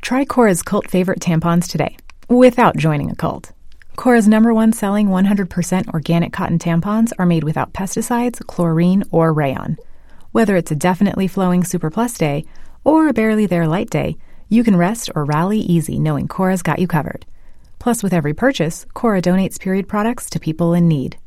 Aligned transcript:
Try 0.00 0.24
Cora's 0.24 0.62
cult 0.62 0.90
favorite 0.90 1.20
tampons 1.20 1.68
today 1.68 1.96
without 2.28 2.76
joining 2.76 3.10
a 3.10 3.16
cult. 3.16 3.52
Cora's 3.96 4.28
number 4.28 4.54
one 4.54 4.72
selling 4.72 5.08
100% 5.08 5.88
organic 5.88 6.32
cotton 6.32 6.58
tampons 6.58 7.12
are 7.18 7.26
made 7.26 7.44
without 7.44 7.72
pesticides, 7.72 8.44
chlorine, 8.46 9.02
or 9.10 9.32
rayon. 9.32 9.76
Whether 10.32 10.56
it's 10.56 10.70
a 10.70 10.76
definitely 10.76 11.26
flowing 11.26 11.64
Super 11.64 11.90
Plus 11.90 12.16
day 12.16 12.44
or 12.84 13.08
a 13.08 13.12
barely 13.12 13.46
there 13.46 13.66
light 13.66 13.90
day, 13.90 14.16
you 14.48 14.62
can 14.64 14.76
rest 14.76 15.10
or 15.14 15.24
rally 15.24 15.58
easy 15.58 15.98
knowing 15.98 16.28
Cora's 16.28 16.62
got 16.62 16.78
you 16.78 16.86
covered. 16.86 17.26
Plus, 17.78 18.02
with 18.02 18.12
every 18.12 18.34
purchase, 18.34 18.86
Cora 18.94 19.20
donates 19.22 19.60
period 19.60 19.88
products 19.88 20.30
to 20.30 20.40
people 20.40 20.74
in 20.74 20.88
need. 20.88 21.18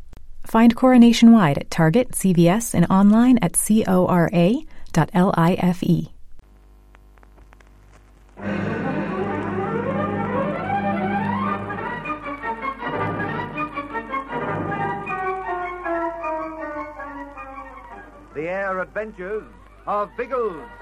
Find 0.46 0.76
Cora 0.76 1.00
nationwide 1.00 1.58
at 1.58 1.72
Target, 1.72 2.12
CVS, 2.12 2.74
and 2.74 2.86
online 2.90 3.38
at 3.42 3.54
cora.life. 3.54 4.62
The 18.34 18.48
Air 18.48 18.80
Adventures 18.80 19.44
of 19.86 20.10
Biggles. 20.18 20.81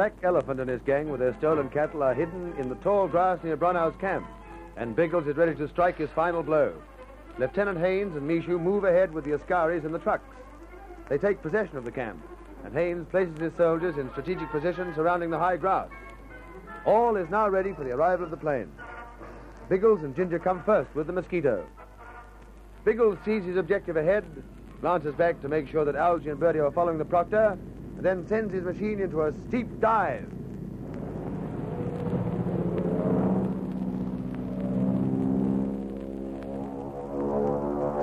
Black 0.00 0.14
Elephant 0.22 0.60
and 0.60 0.70
his 0.70 0.80
gang 0.86 1.10
with 1.10 1.20
their 1.20 1.34
stolen 1.34 1.68
cattle 1.68 2.02
are 2.02 2.14
hidden 2.14 2.54
in 2.56 2.70
the 2.70 2.74
tall 2.76 3.06
grass 3.06 3.38
near 3.44 3.54
Brunau's 3.54 3.94
camp, 4.00 4.26
and 4.78 4.96
Biggles 4.96 5.26
is 5.26 5.36
ready 5.36 5.54
to 5.56 5.68
strike 5.68 5.98
his 5.98 6.08
final 6.14 6.42
blow. 6.42 6.72
Lieutenant 7.38 7.78
Haynes 7.78 8.16
and 8.16 8.26
Mishu 8.26 8.58
move 8.58 8.84
ahead 8.84 9.12
with 9.12 9.26
the 9.26 9.32
askaris 9.32 9.84
in 9.84 9.92
the 9.92 9.98
trucks. 9.98 10.34
They 11.10 11.18
take 11.18 11.42
possession 11.42 11.76
of 11.76 11.84
the 11.84 11.90
camp, 11.90 12.18
and 12.64 12.72
Haynes 12.72 13.08
places 13.10 13.38
his 13.38 13.52
soldiers 13.58 13.98
in 13.98 14.10
strategic 14.12 14.50
position 14.50 14.90
surrounding 14.94 15.28
the 15.28 15.38
high 15.38 15.58
grass. 15.58 15.90
All 16.86 17.16
is 17.16 17.28
now 17.28 17.50
ready 17.50 17.74
for 17.74 17.84
the 17.84 17.92
arrival 17.92 18.24
of 18.24 18.30
the 18.30 18.38
plane. 18.38 18.72
Biggles 19.68 20.02
and 20.02 20.16
Ginger 20.16 20.38
come 20.38 20.62
first 20.62 20.88
with 20.94 21.08
the 21.08 21.12
Mosquito. 21.12 21.66
Biggles 22.86 23.18
sees 23.26 23.44
his 23.44 23.58
objective 23.58 23.98
ahead, 23.98 24.24
glances 24.80 25.14
back 25.16 25.42
to 25.42 25.48
make 25.50 25.68
sure 25.68 25.84
that 25.84 25.94
Algy 25.94 26.30
and 26.30 26.40
Bertie 26.40 26.60
are 26.60 26.72
following 26.72 26.96
the 26.96 27.04
Proctor, 27.04 27.58
and 28.00 28.06
then 28.06 28.26
sends 28.28 28.54
his 28.54 28.64
machine 28.64 28.98
into 28.98 29.20
a 29.20 29.32
steep 29.46 29.68
dive. 29.78 30.24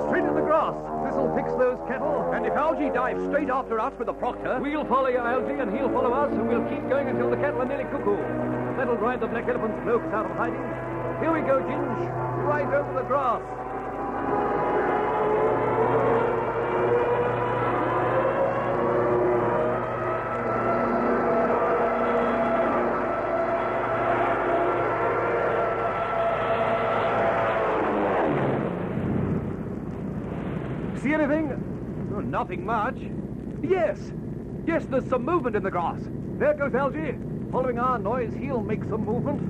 Straight 0.06 0.22
in 0.22 0.34
the 0.36 0.46
grass. 0.46 0.78
This'll 1.02 1.34
fix 1.34 1.50
those 1.58 1.78
cattle. 1.88 2.30
And 2.32 2.46
if 2.46 2.52
Algy 2.52 2.90
dives 2.90 3.24
straight 3.26 3.50
after 3.50 3.80
us 3.80 3.92
with 3.98 4.06
the 4.06 4.12
proctor, 4.12 4.60
we'll 4.62 4.84
follow 4.84 5.10
Algy 5.10 5.58
and 5.58 5.76
he'll 5.76 5.90
follow 5.90 6.12
us, 6.12 6.30
and 6.30 6.46
we'll 6.46 6.68
keep 6.68 6.88
going 6.88 7.08
until 7.08 7.30
the 7.30 7.36
cattle 7.36 7.62
are 7.62 7.66
nearly 7.66 7.82
cuckoo. 7.90 8.16
That'll 8.76 8.94
drive 8.94 9.18
the 9.18 9.26
black 9.26 9.48
elephant's 9.48 9.82
blokes 9.82 10.06
out 10.14 10.30
of 10.30 10.36
hiding. 10.36 10.62
Here 11.18 11.32
we 11.32 11.40
go, 11.40 11.58
Ginge. 11.58 12.46
Right 12.46 12.72
over 12.72 12.94
the 12.94 13.02
grass. 13.02 14.67
Anything? 31.18 32.12
Oh, 32.14 32.20
nothing 32.20 32.64
much. 32.64 32.96
Yes. 33.62 33.98
Yes, 34.66 34.84
there's 34.86 35.08
some 35.08 35.24
movement 35.24 35.56
in 35.56 35.62
the 35.62 35.70
grass. 35.70 36.00
There 36.38 36.54
goes 36.54 36.74
Algy. 36.74 37.16
Following 37.50 37.78
our 37.78 37.98
noise, 37.98 38.32
he'll 38.34 38.62
make 38.62 38.84
some 38.84 39.04
movement. 39.04 39.40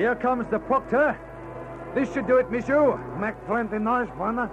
Here 0.00 0.14
comes 0.14 0.48
the 0.50 0.58
proctor. 0.58 1.14
This 1.94 2.10
should 2.14 2.26
do 2.26 2.38
it, 2.38 2.50
Mishu. 2.50 2.96
Make 3.20 3.34
plenty 3.44 3.78
noise, 3.78 4.08
partner. 4.16 4.50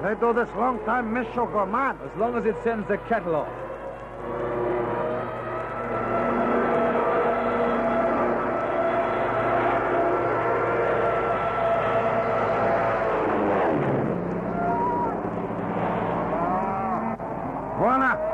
They 0.00 0.14
do 0.20 0.32
this 0.32 0.48
long 0.54 0.78
time, 0.84 1.12
Miss 1.12 1.26
go 1.34 1.66
mad. 1.66 1.96
As 2.00 2.16
long 2.16 2.36
as 2.36 2.44
it 2.46 2.54
sends 2.62 2.86
the 2.86 2.98
cattle 3.08 3.34
off. 3.34 3.48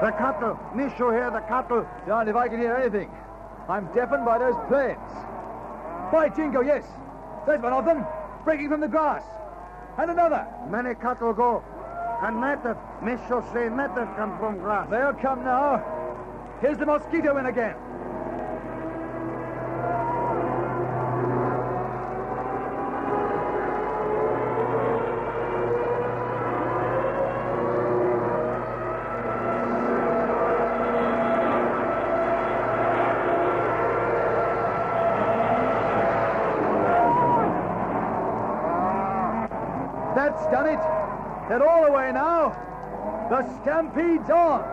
The 0.02 0.12
cattle. 0.12 0.58
Mishu 0.74 1.10
here, 1.12 1.30
the 1.30 1.40
cattle. 1.40 1.86
Darned 2.06 2.28
if 2.28 2.36
I 2.36 2.48
can 2.48 2.58
hear 2.58 2.74
anything. 2.74 3.10
I'm 3.66 3.86
deafened 3.94 4.26
by 4.26 4.38
those 4.38 4.56
planes. 4.68 4.98
By 6.12 6.28
Jingo, 6.28 6.60
yes. 6.60 6.84
There's 7.46 7.62
one 7.62 7.72
of 7.72 7.84
them, 7.84 8.04
breaking 8.44 8.68
from 8.68 8.80
the 8.80 8.88
grass. 8.88 9.22
And 9.98 10.10
another. 10.10 10.46
Many 10.68 10.94
cattle 10.94 11.32
go. 11.32 11.64
And 12.22 12.40
native, 12.40 12.76
Mishu 13.02 13.42
say 13.52 13.68
native 13.74 14.08
come 14.16 14.38
from 14.38 14.58
grass. 14.58 14.88
They'll 14.90 15.14
come 15.14 15.44
now. 15.44 15.82
Here's 16.60 16.78
the 16.78 16.86
mosquito 16.86 17.38
in 17.38 17.46
again. 17.46 17.76
Done 40.50 40.66
it. 40.66 40.80
They're 41.48 41.66
all 41.66 41.84
away 41.84 42.12
now. 42.12 42.56
The 43.30 43.42
stampede's 43.62 44.30
on. 44.30 44.69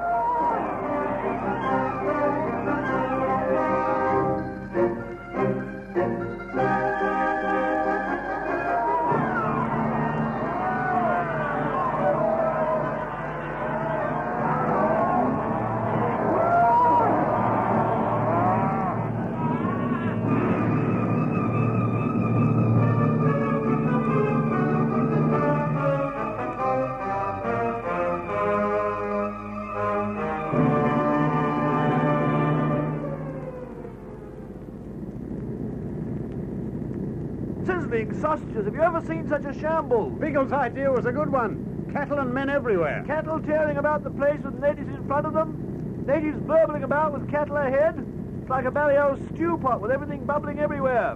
Sausages. 38.21 38.65
Have 38.65 38.73
you 38.73 38.81
ever 38.81 39.01
seen 39.01 39.27
such 39.29 39.45
a 39.45 39.53
shambles? 39.59 40.19
Biggles' 40.19 40.51
idea 40.51 40.91
was 40.91 41.05
a 41.05 41.11
good 41.11 41.31
one. 41.31 41.89
Cattle 41.93 42.17
and 42.17 42.33
men 42.33 42.49
everywhere. 42.49 43.03
Cattle 43.05 43.39
tearing 43.39 43.77
about 43.77 44.03
the 44.03 44.09
place 44.09 44.41
with 44.43 44.59
natives 44.59 44.89
in 44.89 45.05
front 45.05 45.27
of 45.27 45.33
them. 45.33 46.03
Natives 46.07 46.39
burbling 46.41 46.83
about 46.83 47.13
with 47.13 47.29
cattle 47.29 47.57
ahead. 47.57 47.95
It's 48.41 48.49
like 48.49 48.65
a 48.65 48.71
bally 48.71 48.97
old 48.97 49.19
stew 49.33 49.59
pot 49.61 49.81
with 49.81 49.91
everything 49.91 50.25
bubbling 50.25 50.59
everywhere. 50.59 51.15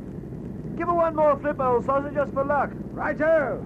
Give 0.77 0.87
her 0.87 0.93
one 0.93 1.15
more 1.15 1.39
flip, 1.39 1.59
old 1.59 1.85
sausage, 1.85 2.13
just 2.13 2.33
for 2.33 2.45
luck. 2.45 2.69
Righto. 2.91 3.65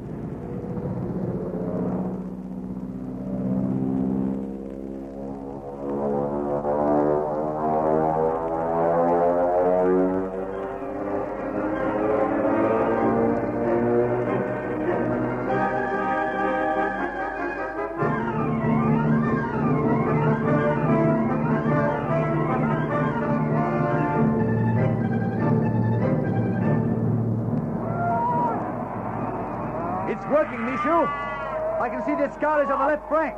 Michu. 30.86 31.10
I 31.82 31.90
can 31.90 32.06
see 32.06 32.14
the 32.16 32.32
Scarlets 32.34 32.70
on 32.70 32.80
the 32.80 32.86
left 32.86 33.10
flank. 33.10 33.36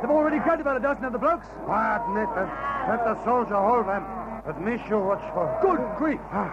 They've 0.00 0.10
already 0.10 0.38
grabbed 0.38 0.60
about 0.60 0.76
a 0.76 0.80
dozen 0.80 1.04
of 1.04 1.12
the 1.12 1.18
blokes. 1.18 1.46
Quiet, 1.64 2.02
Nathan. 2.10 2.50
Let 2.90 3.04
the 3.04 3.24
soldier 3.24 3.54
hold 3.54 3.86
them. 3.86 4.04
But 4.44 4.60
Michu, 4.60 4.98
watch 4.98 5.22
for. 5.32 5.46
Good 5.62 5.78
grief. 5.96 6.20
Ah. 6.32 6.50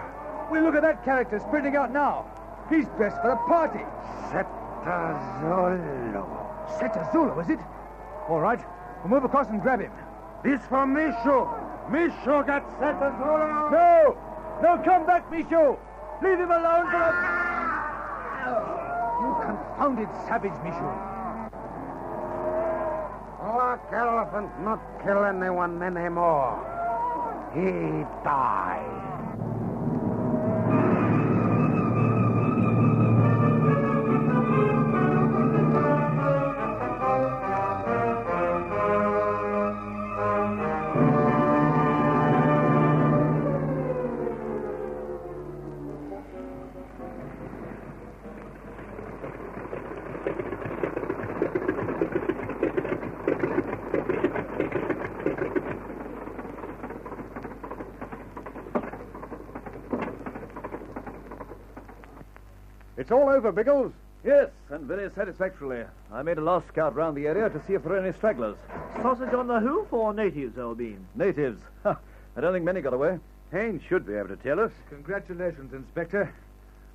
Well, 0.50 0.62
look 0.62 0.76
at 0.76 0.82
that 0.82 1.04
character 1.04 1.40
sprinting 1.40 1.74
out 1.74 1.92
now. 1.92 2.26
He's 2.70 2.86
dressed 2.96 3.20
for 3.20 3.30
a 3.30 3.48
party. 3.48 3.82
Seta 6.78 7.08
Zulu, 7.12 7.40
is 7.40 7.50
it? 7.50 7.58
All 8.28 8.40
right. 8.40 8.60
We'll 9.02 9.10
move 9.10 9.24
across 9.24 9.48
and 9.48 9.60
grab 9.60 9.80
him. 9.80 9.90
This 10.44 10.60
for 10.68 10.86
Michu. 10.86 11.46
Michu 11.90 12.46
got 12.46 12.62
Seta 12.78 13.10
Zulu. 13.18 13.70
No! 13.74 14.16
No, 14.62 14.78
come 14.84 15.06
back, 15.06 15.28
Michu! 15.30 15.76
Leave 16.22 16.38
him 16.38 16.50
alone 16.50 16.88
for 16.90 16.96
a... 16.96 17.49
Confounded 19.80 20.08
savage, 20.28 20.52
Michu. 20.62 20.90
Black 23.40 23.80
elephant 23.92 24.50
not 24.62 24.80
kill 25.02 25.24
anyone 25.24 25.82
anymore. 25.82 26.58
He 27.54 28.04
died. 28.22 29.00
It's 63.00 63.10
all 63.10 63.30
over, 63.30 63.50
Biggles. 63.50 63.94
Yes, 64.22 64.50
and 64.68 64.84
very 64.84 65.08
satisfactorily. 65.14 65.86
I 66.12 66.20
made 66.20 66.36
a 66.36 66.42
last 66.42 66.68
scout 66.68 66.94
round 66.94 67.16
the 67.16 67.26
area 67.26 67.48
to 67.48 67.58
see 67.66 67.72
if 67.72 67.82
there 67.82 67.94
are 67.94 68.04
any 68.04 68.12
stragglers. 68.12 68.58
Sausage 69.00 69.32
on 69.32 69.46
the 69.46 69.58
hoof 69.58 69.90
or 69.90 70.12
natives, 70.12 70.58
Albine? 70.58 71.06
Natives. 71.14 71.62
Ha, 71.82 71.98
I 72.36 72.42
don't 72.42 72.52
think 72.52 72.66
many 72.66 72.82
got 72.82 72.92
away. 72.92 73.18
Haynes 73.52 73.80
should 73.88 74.06
be 74.06 74.12
able 74.12 74.28
to 74.28 74.36
tell 74.36 74.60
us. 74.60 74.70
Congratulations, 74.90 75.72
Inspector. 75.72 76.30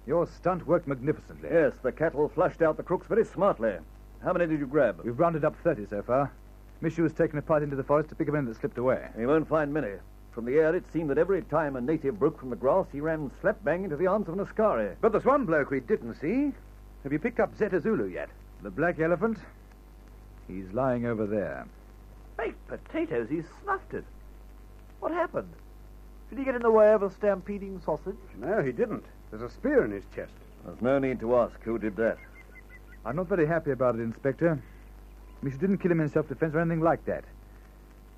Your 0.06 0.28
stunt 0.28 0.68
worked 0.68 0.88
magnificently. 0.88 1.50
Yes, 1.52 1.74
the 1.82 1.92
cattle 1.92 2.30
flushed 2.30 2.62
out 2.62 2.78
the 2.78 2.84
crooks 2.84 3.08
very 3.08 3.26
smartly. 3.26 3.74
How 4.24 4.32
many 4.32 4.46
did 4.46 4.60
you 4.60 4.68
grab? 4.68 5.02
We've 5.04 5.18
rounded 5.18 5.44
up 5.44 5.56
30 5.64 5.88
so 5.88 6.04
far. 6.04 6.32
Michu 6.82 7.02
has 7.02 7.14
taken 7.14 7.40
a 7.40 7.42
part 7.42 7.64
into 7.64 7.76
the 7.76 7.84
forest 7.84 8.10
to 8.10 8.16
pick 8.16 8.30
up 8.30 8.36
any 8.36 8.46
that 8.46 8.58
slipped 8.58 8.78
away. 8.78 9.08
You 9.18 9.28
won't 9.28 9.50
find 9.50 9.74
many. 9.74 9.94
From 10.36 10.44
the 10.44 10.58
air, 10.58 10.76
it 10.76 10.84
seemed 10.92 11.10
that 11.12 11.18
every 11.18 11.42
time 11.44 11.78
a 11.78 11.82
native 11.82 12.20
broke 12.20 12.38
from 12.38 12.50
the 12.50 12.58
grass, 12.58 12.88
he 12.92 13.00
ran 13.00 13.32
slap 13.40 13.64
bang 13.64 13.86
into 13.86 13.96
the 13.96 14.08
arms 14.08 14.28
of 14.28 14.34
an 14.34 14.42
askari. 14.42 14.94
But 15.00 15.14
there's 15.14 15.24
one 15.24 15.46
bloke 15.46 15.72
we 15.72 15.80
didn't 15.80 16.20
see. 16.20 16.52
Have 17.04 17.14
you 17.14 17.20
picked 17.20 17.40
up 17.40 17.58
Zeta 17.58 17.80
Zulu 17.80 18.08
yet? 18.08 18.28
The 18.62 18.70
black 18.70 19.00
elephant? 19.00 19.38
He's 20.50 20.70
lying 20.74 21.06
over 21.06 21.26
there. 21.26 21.66
Baked 22.38 22.68
potatoes, 22.68 23.30
he 23.30 23.44
snuffed 23.64 23.94
it. 23.94 24.04
What 25.00 25.14
happened? 25.14 25.54
Did 26.30 26.40
he 26.40 26.44
get 26.44 26.56
in 26.56 26.64
the 26.64 26.72
way 26.72 26.92
of 26.92 27.02
a 27.02 27.12
stampeding 27.12 27.82
sausage? 27.86 28.18
No, 28.38 28.62
he 28.62 28.74
didn't. 28.74 29.06
There's 29.32 29.42
a 29.42 29.50
spear 29.50 29.86
in 29.86 29.92
his 29.92 30.04
chest. 30.14 30.34
There's 30.66 30.82
no 30.82 31.00
need 31.00 31.22
to 31.22 31.38
ask 31.38 31.62
who 31.62 31.80
did 31.80 31.96
that. 31.96 32.18
I'm 33.06 33.16
not 33.16 33.30
very 33.30 33.48
happy 33.48 33.72
about 33.72 33.96
it, 33.96 34.02
Inspector. 34.02 34.62
Michu 35.42 35.58
didn't 35.60 35.78
kill 35.78 35.92
him 35.92 36.02
in 36.02 36.10
self-defense 36.10 36.54
or 36.56 36.60
anything 36.60 36.82
like 36.82 37.06
that. 37.06 37.24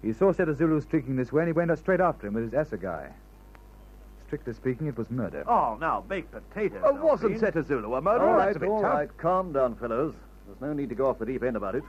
He 0.01 0.13
saw 0.13 0.31
Seta 0.31 0.53
Zulu 0.53 0.81
streaking 0.81 1.15
this 1.15 1.31
way, 1.31 1.44
and 1.44 1.49
he 1.49 1.53
went 1.53 1.75
straight 1.79 1.99
after 1.99 2.27
him 2.27 2.33
with 2.35 2.44
his 2.44 2.53
assegai. 2.53 3.11
Strictly 4.27 4.53
speaking, 4.53 4.88
it 4.88 4.97
was 4.97 5.09
murder. 5.09 5.44
Oh, 5.47 5.77
now, 5.79 6.01
baked 6.07 6.31
potatoes. 6.31 6.81
Oh, 6.83 6.94
wasn't. 6.94 7.39
Zeta 7.39 7.63
Zulu 7.63 7.94
a 7.95 8.01
murderer? 8.01 8.27
Oh, 8.27 8.31
all 8.31 8.35
right, 8.38 8.45
That's 8.47 8.57
a 8.57 8.59
bit 8.59 8.69
all 8.69 8.81
tough. 8.81 8.94
right. 8.94 9.17
Calm 9.17 9.53
down, 9.53 9.75
fellows. 9.75 10.13
There's 10.45 10.61
no 10.61 10.73
need 10.73 10.89
to 10.89 10.95
go 10.95 11.07
off 11.09 11.19
the 11.19 11.25
deep 11.25 11.44
end 11.44 11.55
about 11.55 11.75
it. 11.75 11.83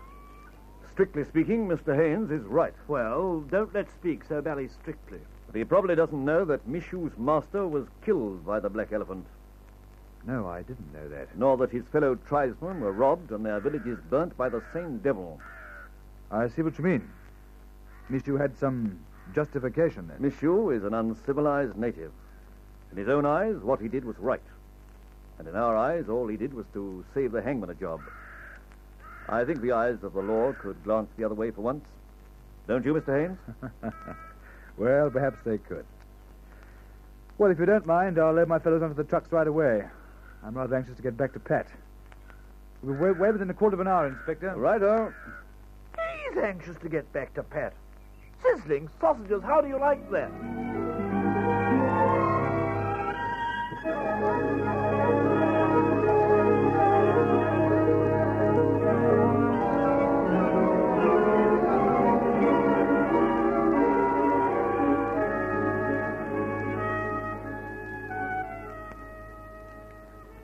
Strictly 0.92 1.24
speaking, 1.24 1.68
Mr. 1.68 1.94
Haynes 1.96 2.30
is 2.30 2.42
right. 2.44 2.74
Well, 2.88 3.40
don't 3.50 3.72
let's 3.74 3.92
speak 3.92 4.24
so 4.24 4.40
bally 4.40 4.68
strictly. 4.80 5.18
But 5.46 5.56
he 5.56 5.64
probably 5.64 5.94
doesn't 5.94 6.24
know 6.24 6.44
that 6.44 6.66
Michu's 6.66 7.16
master 7.16 7.66
was 7.66 7.86
killed 8.04 8.44
by 8.44 8.60
the 8.60 8.68
Black 8.68 8.92
Elephant, 8.92 9.24
No, 10.26 10.46
I 10.48 10.62
didn't 10.62 10.92
know 10.92 11.08
that. 11.08 11.28
nor 11.36 11.56
that 11.58 11.70
his 11.70 11.84
fellow 11.86 12.16
tribesmen 12.16 12.80
were 12.80 12.92
robbed 12.92 13.30
and 13.30 13.44
their 13.46 13.60
villages 13.60 13.98
burnt 14.10 14.36
by 14.36 14.48
the 14.48 14.62
same 14.72 14.98
devil. 14.98 15.40
I 16.30 16.48
see 16.48 16.62
what 16.62 16.76
you 16.78 16.84
mean. 16.84 17.08
Michu 18.08 18.36
had 18.36 18.56
some 18.58 18.98
justification 19.34 20.08
then. 20.08 20.16
Michu 20.20 20.70
is 20.70 20.84
an 20.84 20.94
uncivilized 20.94 21.76
native. 21.76 22.12
In 22.92 22.98
his 22.98 23.08
own 23.08 23.26
eyes, 23.26 23.56
what 23.56 23.80
he 23.80 23.88
did 23.88 24.04
was 24.04 24.18
right. 24.18 24.42
And 25.38 25.46
in 25.46 25.54
our 25.54 25.76
eyes, 25.76 26.08
all 26.08 26.26
he 26.26 26.36
did 26.36 26.54
was 26.54 26.66
to 26.72 27.04
save 27.14 27.32
the 27.32 27.42
hangman 27.42 27.70
a 27.70 27.74
job. 27.74 28.00
I 29.28 29.44
think 29.44 29.60
the 29.60 29.72
eyes 29.72 30.02
of 30.02 30.14
the 30.14 30.22
law 30.22 30.52
could 30.52 30.82
glance 30.84 31.10
the 31.16 31.24
other 31.24 31.34
way 31.34 31.50
for 31.50 31.60
once. 31.60 31.84
Don't 32.66 32.84
you, 32.84 32.94
Mr. 32.94 33.20
Haynes? 33.20 33.38
well, 34.78 35.10
perhaps 35.10 35.38
they 35.44 35.58
could. 35.58 35.84
Well, 37.36 37.50
if 37.50 37.58
you 37.58 37.66
don't 37.66 37.86
mind, 37.86 38.18
I'll 38.18 38.32
load 38.32 38.48
my 38.48 38.58
fellows 38.58 38.82
onto 38.82 38.94
the 38.94 39.04
trucks 39.04 39.30
right 39.30 39.46
away. 39.46 39.84
I'm 40.42 40.54
rather 40.54 40.74
anxious 40.74 40.96
to 40.96 41.02
get 41.02 41.16
back 41.16 41.32
to 41.34 41.40
Pat. 41.40 41.66
We'll 42.82 42.94
be 42.94 43.00
way, 43.00 43.10
way 43.12 43.30
within 43.30 43.50
a 43.50 43.54
quarter 43.54 43.74
of 43.74 43.80
an 43.80 43.88
hour, 43.88 44.06
Inspector. 44.06 44.54
Righto. 44.56 45.12
He's 46.28 46.38
anxious 46.38 46.76
to 46.78 46.88
get 46.88 47.12
back 47.12 47.34
to 47.34 47.42
Pat. 47.42 47.74
Sizzling 48.42 48.88
sausages, 49.00 49.42
how 49.42 49.60
do 49.60 49.68
you 49.68 49.78
like 49.78 50.10
that? 50.10 50.30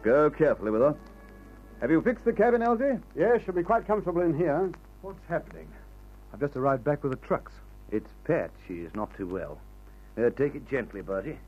Go 0.02 0.28
carefully 0.28 0.70
with 0.70 0.82
her. 0.82 0.94
Have 1.80 1.90
you 1.90 2.02
fixed 2.02 2.26
the 2.26 2.32
cabin, 2.32 2.62
Elsie? 2.62 2.98
Yes, 3.16 3.40
she'll 3.44 3.54
be 3.54 3.62
quite 3.62 3.86
comfortable 3.86 4.20
in 4.20 4.36
here. 4.36 4.70
What's 5.00 5.24
happening? 5.28 5.66
I've 6.32 6.40
just 6.40 6.56
arrived 6.56 6.84
back 6.84 7.02
with 7.02 7.12
the 7.12 7.26
trucks. 7.26 7.52
It's 7.91 8.11
Pat. 8.25 8.50
She 8.67 8.81
is 8.81 8.95
not 8.95 9.14
too 9.17 9.26
well. 9.26 9.59
Uh, 10.17 10.31
take 10.31 10.55
it 10.55 10.69
gently, 10.69 11.03
Bertie. 11.03 11.38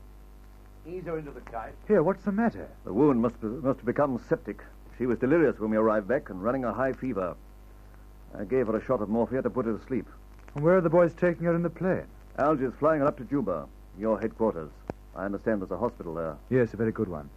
Ease 0.87 1.05
her 1.05 1.17
into 1.17 1.31
the 1.31 1.41
kite. 1.41 1.73
Here, 1.87 2.03
what's 2.03 2.23
the 2.23 2.31
matter? 2.31 2.67
The 2.85 2.93
wound 2.93 3.21
must, 3.21 3.39
be, 3.41 3.47
must 3.47 3.79
have 3.79 3.85
become 3.85 4.21
septic. 4.29 4.61
She 4.97 5.05
was 5.05 5.19
delirious 5.19 5.59
when 5.59 5.69
we 5.71 5.77
arrived 5.77 6.07
back 6.07 6.29
and 6.29 6.41
running 6.41 6.63
a 6.63 6.73
high 6.73 6.93
fever. 6.93 7.35
I 8.37 8.43
gave 8.43 8.67
her 8.67 8.77
a 8.77 8.83
shot 8.83 9.01
of 9.01 9.09
morphia 9.09 9.41
to 9.43 9.49
put 9.49 9.65
her 9.65 9.77
to 9.77 9.85
sleep. 9.85 10.07
And 10.55 10.63
where 10.63 10.77
are 10.77 10.81
the 10.81 10.89
boys 10.89 11.13
taking 11.13 11.45
her 11.45 11.55
in 11.55 11.63
the 11.63 11.69
plane? 11.69 12.05
Algy's 12.39 12.73
flying 12.79 13.01
her 13.01 13.07
up 13.07 13.17
to 13.17 13.23
Juba, 13.23 13.67
your 13.97 14.19
headquarters. 14.19 14.71
I 15.15 15.25
understand 15.25 15.61
there's 15.61 15.71
a 15.71 15.77
hospital 15.77 16.13
there. 16.13 16.37
Yes, 16.49 16.73
a 16.73 16.77
very 16.77 16.91
good 16.91 17.09
one. 17.09 17.29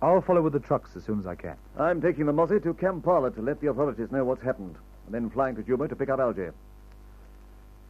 I'll 0.00 0.20
follow 0.20 0.42
with 0.42 0.52
the 0.52 0.60
trucks 0.60 0.96
as 0.96 1.04
soon 1.04 1.20
as 1.20 1.26
I 1.26 1.34
can. 1.34 1.56
I'm 1.78 2.00
taking 2.00 2.26
the 2.26 2.32
Mozzie 2.32 2.62
to 2.62 2.74
Kampala 2.74 3.30
to 3.32 3.42
let 3.42 3.60
the 3.60 3.68
authorities 3.70 4.10
know 4.10 4.24
what's 4.24 4.42
happened, 4.42 4.76
and 5.06 5.14
then 5.14 5.30
flying 5.30 5.54
to 5.56 5.62
Juba 5.62 5.88
to 5.88 5.96
pick 5.96 6.08
up 6.08 6.20
Algy. 6.20 6.48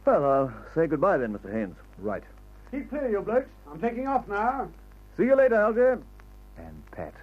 Well, 0.05 0.25
I'll 0.25 0.53
say 0.75 0.87
goodbye 0.87 1.17
then, 1.17 1.37
Mr. 1.37 1.51
Haynes. 1.51 1.75
Right. 1.99 2.23
Keep 2.71 2.89
clear, 2.89 3.09
you 3.09 3.21
blokes. 3.21 3.49
I'm 3.71 3.79
taking 3.79 4.07
off 4.07 4.27
now. 4.27 4.69
See 5.15 5.23
you 5.23 5.35
later, 5.35 5.55
Algy. 5.55 6.01
And 6.57 6.91
Pat. 6.91 7.13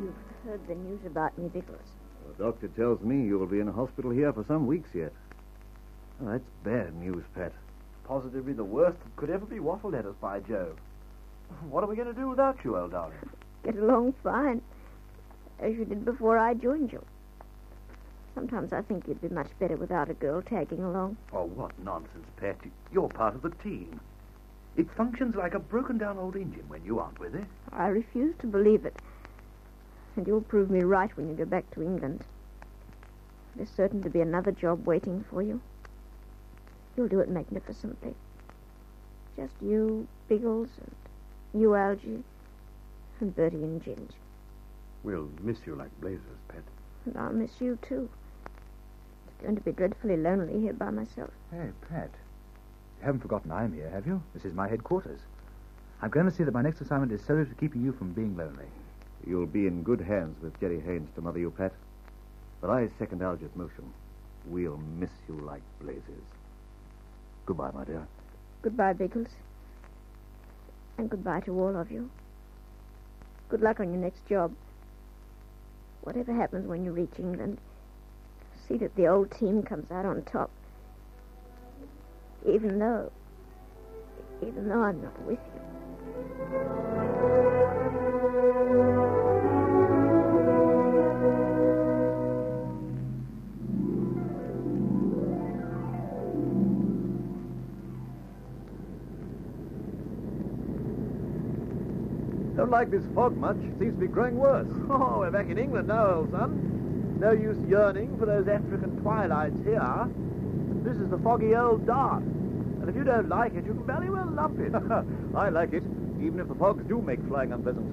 You've 0.00 0.14
heard 0.44 0.66
the 0.66 0.74
news 0.74 1.00
about 1.06 1.36
me, 1.38 1.48
Biggles. 1.48 1.78
The 2.36 2.44
doctor 2.44 2.68
tells 2.68 3.00
me 3.00 3.24
you 3.26 3.38
will 3.38 3.46
be 3.46 3.60
in 3.60 3.68
a 3.68 3.72
hospital 3.72 4.10
here 4.10 4.32
for 4.32 4.44
some 4.44 4.66
weeks 4.66 4.90
yet. 4.94 5.12
Oh, 6.22 6.30
that's 6.30 6.44
bad 6.64 6.94
news, 6.96 7.24
Pat. 7.34 7.52
Positively 8.04 8.52
the 8.52 8.64
worst 8.64 8.98
that 9.02 9.16
could 9.16 9.30
ever 9.30 9.46
be 9.46 9.56
waffled 9.56 9.98
at 9.98 10.06
us 10.06 10.14
by 10.20 10.40
Joe. 10.40 10.74
What 11.68 11.84
are 11.84 11.86
we 11.86 11.96
going 11.96 12.08
to 12.12 12.20
do 12.20 12.28
without 12.28 12.58
you, 12.64 12.76
old 12.76 12.90
darling? 12.92 13.16
Get 13.64 13.76
along 13.76 14.14
fine, 14.22 14.62
as 15.60 15.74
you 15.74 15.84
did 15.84 16.04
before 16.04 16.38
I 16.38 16.54
joined 16.54 16.92
you. 16.92 17.04
Sometimes 18.34 18.72
I 18.72 18.82
think 18.82 19.06
you'd 19.06 19.22
be 19.22 19.28
much 19.28 19.50
better 19.60 19.76
without 19.76 20.10
a 20.10 20.14
girl 20.14 20.42
tagging 20.42 20.82
along. 20.82 21.16
Oh, 21.32 21.44
what 21.44 21.78
nonsense, 21.78 22.26
Pat. 22.36 22.56
You're 22.92 23.08
part 23.08 23.34
of 23.34 23.42
the 23.42 23.50
team. 23.50 24.00
It 24.76 24.88
functions 24.96 25.36
like 25.36 25.54
a 25.54 25.60
broken 25.60 25.98
down 25.98 26.18
old 26.18 26.34
engine 26.34 26.64
when 26.66 26.84
you 26.84 26.98
aren't 26.98 27.20
with 27.20 27.34
it. 27.34 27.44
I 27.72 27.86
refuse 27.86 28.34
to 28.40 28.46
believe 28.48 28.84
it. 28.84 28.96
And 30.16 30.26
you'll 30.26 30.42
prove 30.42 30.70
me 30.70 30.80
right 30.80 31.14
when 31.16 31.28
you 31.28 31.34
go 31.34 31.44
back 31.44 31.70
to 31.72 31.82
England. 31.82 32.24
There's 33.56 33.70
certain 33.70 34.02
to 34.02 34.10
be 34.10 34.20
another 34.20 34.52
job 34.52 34.86
waiting 34.86 35.24
for 35.30 35.42
you. 35.42 35.60
You'll 36.96 37.08
do 37.08 37.20
it 37.20 37.28
magnificently. 37.28 38.14
Just 39.36 39.54
you, 39.60 40.06
Biggles, 40.28 40.68
and 40.80 41.60
you, 41.60 41.74
Algy, 41.74 42.22
and 43.20 43.34
Bertie 43.34 43.56
and 43.56 43.82
Ginge. 43.82 44.12
We'll 45.02 45.28
miss 45.42 45.58
you 45.66 45.74
like 45.74 45.90
blazes, 46.00 46.22
Pet. 46.48 46.62
And 47.06 47.16
I'll 47.16 47.32
miss 47.32 47.60
you, 47.60 47.78
too. 47.86 48.08
It's 49.26 49.42
going 49.42 49.56
to 49.56 49.60
be 49.60 49.72
dreadfully 49.72 50.16
lonely 50.16 50.60
here 50.60 50.72
by 50.72 50.90
myself. 50.90 51.30
Hey, 51.50 51.70
Pat. 51.88 52.10
You 53.00 53.06
haven't 53.06 53.20
forgotten 53.20 53.50
I'm 53.50 53.74
here, 53.74 53.90
have 53.90 54.06
you? 54.06 54.22
This 54.32 54.44
is 54.44 54.54
my 54.54 54.68
headquarters. 54.68 55.20
I'm 56.00 56.10
going 56.10 56.26
to 56.26 56.32
see 56.32 56.44
that 56.44 56.54
my 56.54 56.62
next 56.62 56.80
assignment 56.80 57.12
is 57.12 57.24
solely 57.24 57.44
to 57.44 57.54
keeping 57.54 57.82
you 57.82 57.92
from 57.92 58.12
being 58.12 58.36
lonely. 58.36 58.66
You'll 59.26 59.46
be 59.46 59.66
in 59.66 59.82
good 59.82 60.00
hands 60.00 60.36
with 60.42 60.58
Jerry 60.60 60.80
Haynes 60.80 61.08
to 61.14 61.20
mother 61.20 61.38
you, 61.38 61.50
Pat. 61.50 61.72
But 62.60 62.70
I 62.70 62.88
second 62.98 63.22
Algy's 63.22 63.54
motion. 63.54 63.92
We'll 64.46 64.76
miss 64.98 65.10
you 65.28 65.34
like 65.40 65.62
blazes. 65.80 66.02
Goodbye, 67.46 67.70
my 67.72 67.84
dear. 67.84 68.06
Goodbye, 68.62 68.92
Biggles. 68.92 69.28
And 70.98 71.08
goodbye 71.08 71.40
to 71.40 71.58
all 71.58 71.76
of 71.76 71.90
you. 71.90 72.10
Good 73.48 73.60
luck 73.60 73.80
on 73.80 73.92
your 73.92 74.00
next 74.00 74.26
job. 74.28 74.52
Whatever 76.02 76.34
happens 76.34 76.66
when 76.66 76.84
you 76.84 76.92
reach 76.92 77.12
England, 77.18 77.58
see 78.68 78.76
that 78.78 78.94
the 78.94 79.08
old 79.08 79.30
team 79.30 79.62
comes 79.62 79.90
out 79.90 80.04
on 80.04 80.22
top. 80.24 80.50
Even 82.46 82.78
though, 82.78 83.10
even 84.42 84.68
though 84.68 84.82
I'm 84.82 85.00
not 85.02 85.22
with 85.22 85.38
you. 85.54 86.83
Like 102.84 102.90
this 102.90 103.14
fog 103.14 103.34
much. 103.38 103.56
Seems 103.78 103.94
to 103.94 104.00
be 104.00 104.06
growing 104.06 104.36
worse. 104.36 104.68
Oh, 104.90 105.20
we're 105.20 105.30
back 105.30 105.48
in 105.48 105.56
England 105.56 105.88
now, 105.88 106.16
old 106.16 106.30
son. 106.30 107.16
No 107.18 107.32
use 107.32 107.56
yearning 107.66 108.18
for 108.18 108.26
those 108.26 108.46
African 108.46 109.00
twilights 109.00 109.56
here. 109.64 110.08
This 110.84 110.98
is 110.98 111.08
the 111.08 111.16
foggy 111.18 111.54
old 111.56 111.86
dark. 111.86 112.22
And 112.22 112.88
if 112.88 112.94
you 112.94 113.02
don't 113.02 113.30
like 113.30 113.54
it, 113.54 113.64
you 113.64 113.72
can 113.72 113.86
very 113.86 114.10
well 114.10 114.28
lump 114.30 114.60
it. 114.60 114.74
I 115.34 115.48
like 115.48 115.72
it, 115.72 115.82
even 116.20 116.38
if 116.40 116.48
the 116.48 116.54
fogs 116.54 116.84
do 116.86 117.00
make 117.00 117.26
flying 117.26 117.52
unpleasant. 117.52 117.88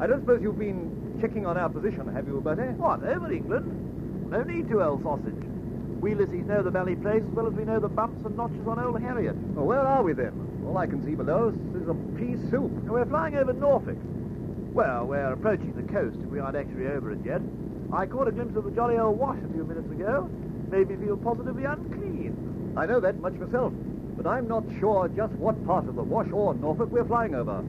I 0.00 0.06
don't 0.06 0.20
suppose 0.20 0.40
you've 0.40 0.58
been 0.58 1.18
checking 1.20 1.44
on 1.44 1.58
our 1.58 1.68
position, 1.68 2.08
have 2.14 2.26
you, 2.26 2.40
Bertie? 2.40 2.62
What, 2.80 3.04
over 3.04 3.30
England? 3.30 4.30
No 4.30 4.42
need 4.42 4.68
to, 4.70 4.82
old 4.82 5.02
sausage. 5.02 5.36
We 6.00 6.14
lissies 6.14 6.46
know 6.46 6.62
the 6.62 6.70
valley 6.70 6.96
place 6.96 7.22
as 7.22 7.34
well 7.34 7.46
as 7.46 7.52
we 7.52 7.64
know 7.64 7.78
the 7.78 7.88
bumps 7.88 8.24
and 8.24 8.36
notches 8.36 8.66
on 8.66 8.78
old 8.78 9.00
Harriet. 9.02 9.36
Well, 9.52 9.66
where 9.66 9.80
are 9.80 10.02
we 10.02 10.14
then? 10.14 10.32
All 10.66 10.78
I 10.78 10.86
can 10.86 11.04
see 11.04 11.14
below 11.14 11.48
is 11.48 11.77
a 11.88 11.94
pea 12.18 12.36
soup. 12.50 12.70
We're 12.84 13.06
flying 13.06 13.36
over 13.36 13.52
Norfolk. 13.52 13.98
Well, 14.72 15.06
we're 15.06 15.32
approaching 15.32 15.74
the 15.74 15.92
coast, 15.92 16.16
if 16.22 16.28
we 16.28 16.38
aren't 16.38 16.56
actually 16.56 16.86
over 16.86 17.12
it 17.12 17.18
yet. 17.24 17.40
I 17.92 18.06
caught 18.06 18.28
a 18.28 18.32
glimpse 18.32 18.56
of 18.56 18.64
the 18.64 18.70
jolly 18.70 18.98
old 18.98 19.18
wash 19.18 19.38
a 19.38 19.52
few 19.52 19.64
minutes 19.64 19.90
ago. 19.90 20.28
Made 20.70 20.90
me 20.90 20.96
feel 21.04 21.16
positively 21.16 21.64
unclean. 21.64 22.74
I 22.76 22.86
know 22.86 23.00
that 23.00 23.20
much 23.20 23.32
myself, 23.34 23.72
but 24.16 24.26
I'm 24.26 24.46
not 24.46 24.64
sure 24.78 25.08
just 25.08 25.32
what 25.34 25.64
part 25.66 25.88
of 25.88 25.96
the 25.96 26.02
Wash 26.02 26.30
or 26.32 26.54
Norfolk 26.54 26.90
we're 26.90 27.04
flying 27.04 27.34
over. 27.34 27.64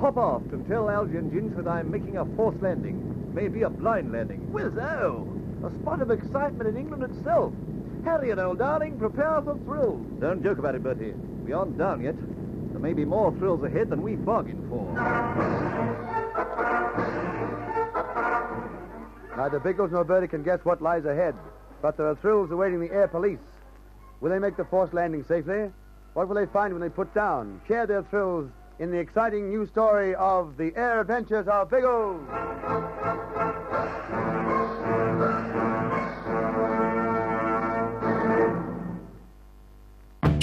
Hop 0.00 0.16
aft 0.16 0.52
and 0.52 0.66
tell 0.66 0.88
Algy 0.88 1.16
and 1.18 1.56
that 1.56 1.68
I'm 1.68 1.90
making 1.90 2.16
a 2.16 2.24
forced 2.36 2.62
landing. 2.62 3.32
Maybe 3.34 3.62
a 3.62 3.70
blind 3.70 4.10
landing. 4.12 4.48
Whizzo! 4.50 5.26
A 5.64 5.82
spot 5.82 6.00
of 6.00 6.10
excitement 6.10 6.68
in 6.68 6.76
England 6.76 7.02
itself. 7.02 7.52
Harriet, 8.04 8.38
old 8.38 8.58
darling, 8.58 8.98
prepare 8.98 9.42
for 9.42 9.58
thrills. 9.64 10.06
Don't 10.20 10.42
joke 10.42 10.58
about 10.58 10.74
it, 10.74 10.82
Bertie. 10.82 11.12
We 11.44 11.52
aren't 11.52 11.76
down 11.76 12.02
yet. 12.02 12.14
There 12.78 12.90
may 12.90 12.94
be 12.94 13.04
more 13.04 13.34
thrills 13.38 13.64
ahead 13.64 13.90
than 13.90 14.02
we 14.02 14.14
bargained 14.14 14.62
for. 14.68 14.92
Neither 19.36 19.58
Biggles 19.58 19.90
nor 19.90 20.04
Bertie 20.04 20.28
can 20.28 20.44
guess 20.44 20.60
what 20.62 20.80
lies 20.80 21.04
ahead, 21.04 21.34
but 21.82 21.96
there 21.96 22.06
are 22.06 22.14
thrills 22.14 22.52
awaiting 22.52 22.78
the 22.78 22.92
air 22.92 23.08
police. 23.08 23.40
Will 24.20 24.30
they 24.30 24.38
make 24.38 24.56
the 24.56 24.64
forced 24.64 24.94
landing 24.94 25.24
safely? 25.26 25.72
What 26.12 26.28
will 26.28 26.36
they 26.36 26.46
find 26.46 26.72
when 26.72 26.80
they 26.80 26.88
put 26.88 27.12
down? 27.14 27.60
Share 27.66 27.84
their 27.84 28.04
thrills 28.04 28.48
in 28.78 28.92
the 28.92 28.98
exciting 28.98 29.48
new 29.48 29.66
story 29.66 30.14
of 30.14 30.56
the 30.56 30.72
air 30.76 31.00
adventures 31.00 31.48
of 31.48 31.68
Biggles. 31.70 32.22